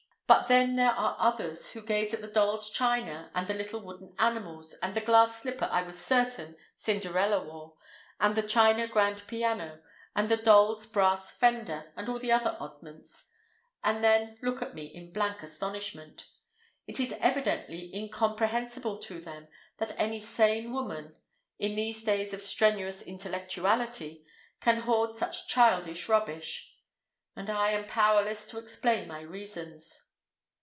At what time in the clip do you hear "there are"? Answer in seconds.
0.47-1.17